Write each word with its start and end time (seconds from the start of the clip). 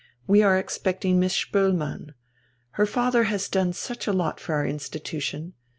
We 0.25 0.41
are 0.41 0.57
expecting 0.57 1.19
Miss 1.19 1.35
Spoelmann. 1.35 2.15
Her 2.71 2.87
father 2.87 3.25
has 3.25 3.47
done 3.47 3.71
such 3.71 4.07
a 4.07 4.11
lot 4.13 4.39
for 4.39 4.55
our 4.55 4.65
institution.... 4.65 5.53